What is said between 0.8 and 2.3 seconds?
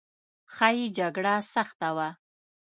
جګړه سخته وه.